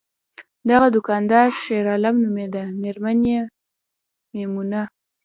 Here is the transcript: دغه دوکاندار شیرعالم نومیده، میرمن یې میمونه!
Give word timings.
دغه 0.69 0.87
دوکاندار 0.95 1.47
شیرعالم 1.61 2.15
نومیده، 2.23 2.63
میرمن 2.81 3.17
یې 3.31 3.39
میمونه! 4.33 4.81